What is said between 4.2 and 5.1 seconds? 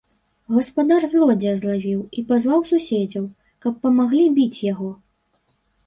біць яго.